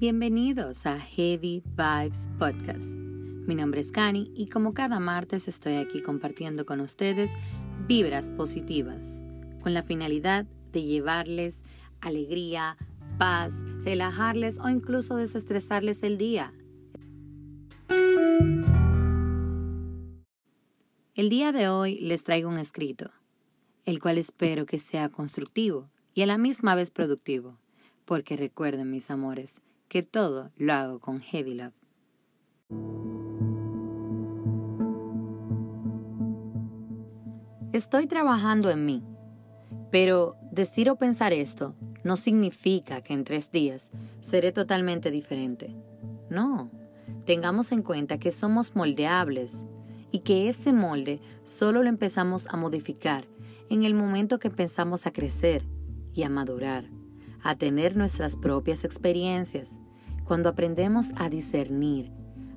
Bienvenidos 0.00 0.84
a 0.86 0.98
Heavy 0.98 1.62
Vibes 1.76 2.28
Podcast. 2.40 2.88
Mi 2.90 3.54
nombre 3.54 3.80
es 3.80 3.92
Cani 3.92 4.32
y 4.34 4.48
como 4.48 4.74
cada 4.74 4.98
martes 4.98 5.46
estoy 5.46 5.76
aquí 5.76 6.02
compartiendo 6.02 6.66
con 6.66 6.80
ustedes 6.80 7.30
vibras 7.86 8.30
positivas, 8.30 9.04
con 9.62 9.74
la 9.74 9.84
finalidad 9.84 10.44
de 10.72 10.82
llevarles 10.82 11.62
alegría, 12.00 12.78
paz, 13.16 13.62
relajarles 13.84 14.58
o 14.58 14.68
incluso 14.68 15.14
desestresarles 15.14 16.02
el 16.02 16.18
día. 16.18 16.52
El 21.14 21.28
día 21.30 21.52
de 21.52 21.68
hoy 21.68 22.00
les 22.00 22.24
traigo 22.24 22.50
un 22.50 22.58
escrito, 22.58 23.10
el 23.86 24.00
cual 24.00 24.18
espero 24.18 24.66
que 24.66 24.78
sea 24.78 25.08
constructivo 25.08 25.88
y 26.12 26.22
a 26.22 26.26
la 26.26 26.38
misma 26.38 26.74
vez 26.74 26.90
productivo, 26.90 27.56
porque 28.04 28.36
recuerden 28.36 28.90
mis 28.90 29.10
amores, 29.10 29.60
que 29.88 30.02
todo 30.02 30.50
lo 30.56 30.72
hago 30.72 30.98
con 30.98 31.20
Heavy 31.20 31.54
Love. 31.54 31.72
Estoy 37.72 38.06
trabajando 38.06 38.70
en 38.70 38.84
mí, 38.84 39.02
pero 39.90 40.36
decir 40.50 40.90
o 40.90 40.96
pensar 40.96 41.32
esto 41.32 41.74
no 42.02 42.16
significa 42.16 43.02
que 43.02 43.14
en 43.14 43.24
tres 43.24 43.50
días 43.50 43.90
seré 44.20 44.52
totalmente 44.52 45.10
diferente. 45.10 45.74
No, 46.28 46.70
tengamos 47.24 47.72
en 47.72 47.82
cuenta 47.82 48.18
que 48.18 48.30
somos 48.30 48.74
moldeables 48.74 49.64
y 50.10 50.20
que 50.20 50.48
ese 50.48 50.72
molde 50.72 51.20
solo 51.42 51.82
lo 51.82 51.88
empezamos 51.88 52.46
a 52.48 52.56
modificar 52.56 53.26
en 53.70 53.82
el 53.82 53.94
momento 53.94 54.38
que 54.38 54.48
empezamos 54.48 55.06
a 55.06 55.12
crecer 55.12 55.64
y 56.12 56.22
a 56.22 56.28
madurar 56.28 56.84
a 57.44 57.56
tener 57.56 57.94
nuestras 57.94 58.36
propias 58.36 58.84
experiencias, 58.84 59.78
cuando 60.24 60.48
aprendemos 60.48 61.12
a 61.16 61.28
discernir, 61.28 62.10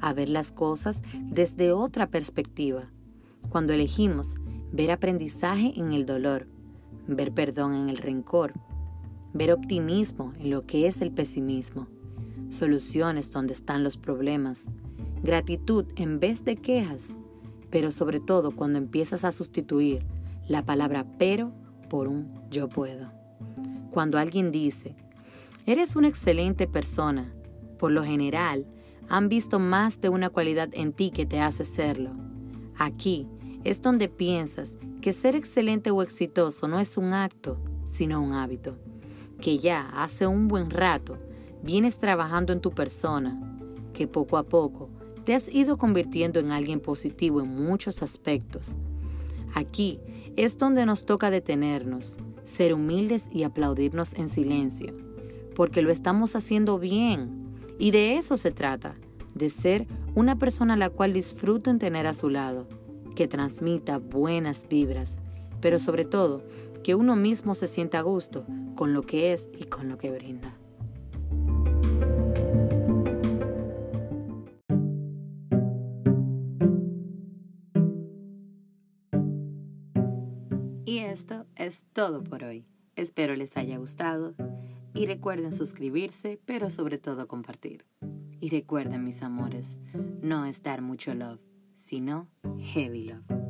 a 0.00 0.12
ver 0.12 0.28
las 0.28 0.50
cosas 0.50 1.02
desde 1.14 1.72
otra 1.72 2.08
perspectiva, 2.10 2.90
cuando 3.48 3.72
elegimos 3.72 4.34
ver 4.72 4.90
aprendizaje 4.90 5.72
en 5.76 5.92
el 5.92 6.04
dolor, 6.04 6.48
ver 7.06 7.32
perdón 7.32 7.76
en 7.76 7.88
el 7.88 7.96
rencor, 7.96 8.54
ver 9.32 9.52
optimismo 9.52 10.32
en 10.40 10.50
lo 10.50 10.66
que 10.66 10.88
es 10.88 11.00
el 11.00 11.12
pesimismo, 11.12 11.86
soluciones 12.52 13.30
donde 13.30 13.54
están 13.54 13.82
los 13.82 13.96
problemas, 13.96 14.64
gratitud 15.22 15.86
en 15.96 16.20
vez 16.20 16.44
de 16.44 16.56
quejas, 16.56 17.14
pero 17.70 17.90
sobre 17.90 18.20
todo 18.20 18.50
cuando 18.54 18.78
empiezas 18.78 19.24
a 19.24 19.32
sustituir 19.32 20.04
la 20.46 20.64
palabra 20.64 21.06
pero 21.18 21.52
por 21.88 22.08
un 22.08 22.32
yo 22.50 22.68
puedo. 22.68 23.10
Cuando 23.90 24.18
alguien 24.18 24.52
dice, 24.52 24.94
eres 25.66 25.96
una 25.96 26.08
excelente 26.08 26.66
persona, 26.66 27.32
por 27.78 27.90
lo 27.90 28.04
general, 28.04 28.66
han 29.08 29.28
visto 29.28 29.58
más 29.58 30.00
de 30.00 30.08
una 30.08 30.28
cualidad 30.28 30.68
en 30.72 30.92
ti 30.92 31.10
que 31.10 31.26
te 31.26 31.40
hace 31.40 31.64
serlo. 31.64 32.10
Aquí 32.76 33.26
es 33.64 33.82
donde 33.82 34.08
piensas 34.08 34.76
que 35.00 35.12
ser 35.12 35.34
excelente 35.34 35.90
o 35.90 36.02
exitoso 36.02 36.68
no 36.68 36.78
es 36.80 36.96
un 36.96 37.12
acto, 37.12 37.58
sino 37.86 38.22
un 38.22 38.32
hábito, 38.32 38.76
que 39.40 39.58
ya 39.58 39.88
hace 39.94 40.26
un 40.26 40.48
buen 40.48 40.70
rato 40.70 41.18
vienes 41.62 41.98
trabajando 41.98 42.52
en 42.52 42.60
tu 42.60 42.70
persona, 42.70 43.38
que 43.92 44.08
poco 44.08 44.36
a 44.36 44.42
poco 44.42 44.90
te 45.24 45.34
has 45.34 45.48
ido 45.48 45.78
convirtiendo 45.78 46.40
en 46.40 46.50
alguien 46.50 46.80
positivo 46.80 47.40
en 47.40 47.48
muchos 47.48 48.02
aspectos. 48.02 48.76
Aquí 49.54 50.00
es 50.36 50.58
donde 50.58 50.86
nos 50.86 51.04
toca 51.04 51.30
detenernos, 51.30 52.18
ser 52.42 52.74
humildes 52.74 53.28
y 53.32 53.44
aplaudirnos 53.44 54.14
en 54.14 54.28
silencio, 54.28 54.96
porque 55.54 55.82
lo 55.82 55.90
estamos 55.90 56.34
haciendo 56.34 56.78
bien. 56.78 57.42
Y 57.78 57.90
de 57.90 58.16
eso 58.16 58.36
se 58.36 58.50
trata, 58.50 58.96
de 59.34 59.48
ser 59.48 59.86
una 60.14 60.38
persona 60.38 60.76
la 60.76 60.90
cual 60.90 61.12
disfruto 61.12 61.70
en 61.70 61.78
tener 61.78 62.06
a 62.06 62.14
su 62.14 62.28
lado, 62.28 62.66
que 63.14 63.28
transmita 63.28 63.98
buenas 63.98 64.66
vibras, 64.68 65.18
pero 65.60 65.78
sobre 65.78 66.04
todo 66.04 66.42
que 66.82 66.94
uno 66.94 67.14
mismo 67.14 67.54
se 67.54 67.66
sienta 67.66 68.00
a 68.00 68.02
gusto 68.02 68.44
con 68.74 68.92
lo 68.92 69.02
que 69.02 69.32
es 69.32 69.48
y 69.56 69.64
con 69.64 69.88
lo 69.88 69.98
que 69.98 70.10
brinda. 70.10 70.56
Y 80.92 80.98
esto 80.98 81.46
es 81.56 81.86
todo 81.94 82.22
por 82.22 82.44
hoy. 82.44 82.66
Espero 82.96 83.34
les 83.34 83.56
haya 83.56 83.78
gustado 83.78 84.34
y 84.92 85.06
recuerden 85.06 85.54
suscribirse, 85.54 86.38
pero 86.44 86.68
sobre 86.68 86.98
todo 86.98 87.26
compartir. 87.28 87.86
Y 88.40 88.50
recuerden 88.50 89.02
mis 89.02 89.22
amores, 89.22 89.78
no 90.20 90.44
es 90.44 90.62
dar 90.62 90.82
mucho 90.82 91.14
love, 91.14 91.40
sino 91.78 92.28
heavy 92.58 93.04
love. 93.04 93.41